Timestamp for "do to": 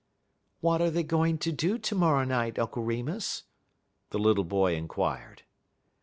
1.51-1.93